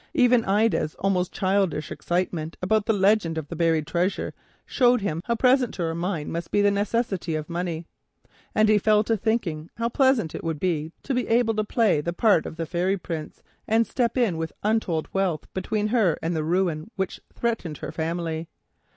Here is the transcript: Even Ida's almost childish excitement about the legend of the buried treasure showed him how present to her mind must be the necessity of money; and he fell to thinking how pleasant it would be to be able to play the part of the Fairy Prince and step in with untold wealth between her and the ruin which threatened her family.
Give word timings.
Even 0.15 0.43
Ida's 0.45 0.95
almost 0.95 1.31
childish 1.31 1.91
excitement 1.91 2.57
about 2.59 2.87
the 2.87 2.91
legend 2.91 3.37
of 3.37 3.47
the 3.49 3.55
buried 3.55 3.85
treasure 3.85 4.33
showed 4.65 5.01
him 5.01 5.21
how 5.25 5.35
present 5.35 5.75
to 5.75 5.83
her 5.83 5.93
mind 5.93 6.31
must 6.33 6.49
be 6.49 6.59
the 6.59 6.71
necessity 6.71 7.35
of 7.35 7.47
money; 7.51 7.85
and 8.55 8.67
he 8.67 8.79
fell 8.79 9.03
to 9.03 9.15
thinking 9.15 9.69
how 9.77 9.89
pleasant 9.89 10.33
it 10.33 10.43
would 10.43 10.59
be 10.59 10.91
to 11.03 11.13
be 11.13 11.27
able 11.27 11.53
to 11.53 11.63
play 11.63 12.01
the 12.01 12.13
part 12.13 12.47
of 12.47 12.55
the 12.55 12.65
Fairy 12.65 12.97
Prince 12.97 13.43
and 13.67 13.85
step 13.85 14.17
in 14.17 14.37
with 14.37 14.51
untold 14.63 15.07
wealth 15.13 15.45
between 15.53 15.89
her 15.89 16.17
and 16.23 16.35
the 16.35 16.43
ruin 16.43 16.89
which 16.95 17.19
threatened 17.35 17.77
her 17.77 17.91
family. 17.91 18.47